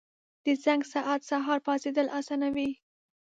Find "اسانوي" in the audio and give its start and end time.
2.19-2.69